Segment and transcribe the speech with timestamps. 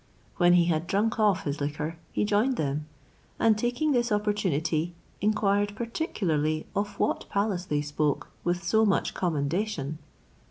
[0.37, 2.87] When he had drunk off his liquor, he joined them,
[3.39, 9.99] and taking this opportunity, inquired particularly of what palace they spoke with so much commendation.